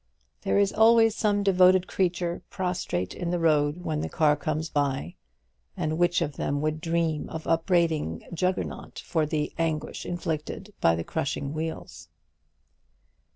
There 0.41 0.57
is 0.57 0.73
always 0.73 1.15
some 1.15 1.43
devoted 1.43 1.85
creature 1.85 2.41
prostrate 2.49 3.13
in 3.13 3.29
the 3.29 3.37
road 3.37 3.83
when 3.83 4.01
the 4.01 4.09
car 4.09 4.35
comes 4.35 4.67
by; 4.67 5.13
and 5.77 5.99
which 5.99 6.23
of 6.23 6.37
them 6.37 6.59
would 6.61 6.81
dream 6.81 7.29
of 7.29 7.45
upbraiding 7.45 8.23
Juggernaut 8.33 8.97
for 9.05 9.27
the 9.27 9.53
anguish 9.59 10.03
inflicted 10.03 10.73
by 10.81 10.95
the 10.95 11.03
crushing 11.03 11.53
wheels? 11.53 12.07